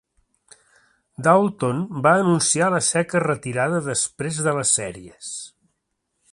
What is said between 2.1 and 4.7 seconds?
anunciar la seca retirada després de